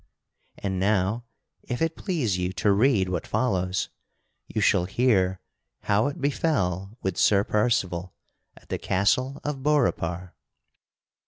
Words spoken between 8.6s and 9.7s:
the castle of